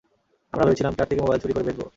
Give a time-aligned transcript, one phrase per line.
[0.53, 1.85] আমরা ভেবেছিলাম, ট্রাক থেকে মোবাইল চুরি করে বেচবো।